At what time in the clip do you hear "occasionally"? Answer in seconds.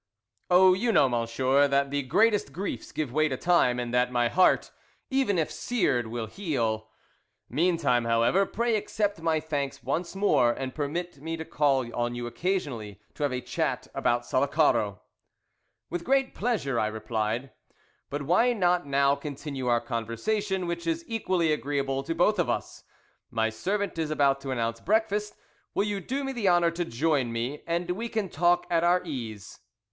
12.25-12.99